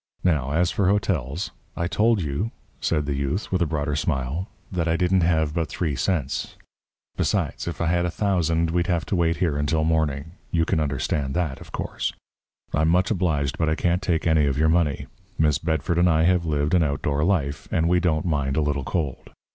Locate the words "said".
2.79-3.05